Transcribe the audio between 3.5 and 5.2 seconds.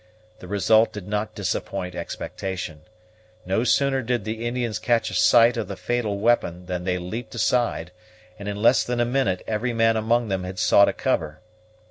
sooner did the Indians catch a